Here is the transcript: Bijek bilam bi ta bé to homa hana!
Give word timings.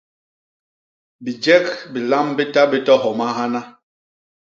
Bijek 1.23 1.65
bilam 1.93 2.27
bi 2.37 2.43
ta 2.53 2.63
bé 2.71 2.77
to 2.85 2.93
homa 3.03 3.27
hana! 3.37 3.61